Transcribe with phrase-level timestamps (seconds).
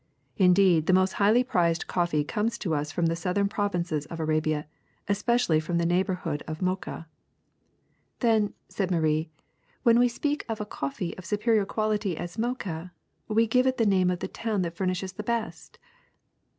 [0.37, 4.65] Indeed, the most highly prized coffee comes to us from the southern provinces of Arabia,
[5.07, 7.07] especially from the neighborhood of Mocha.
[8.19, 9.29] '^ *'Then,'^ said Marie,
[9.85, 12.91] ^^when we speak of a coffee of superior quality as Mocha,
[13.27, 15.77] we give it the name of the town that furnishes the best.''